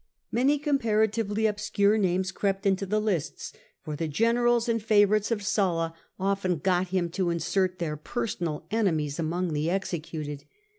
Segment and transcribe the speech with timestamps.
[0.31, 3.53] Many compara tively obscure names crept into the lists,
[3.83, 9.19] for the generals and favourites of Sulla often got him to insert their personal enemies
[9.19, 10.45] among the executed.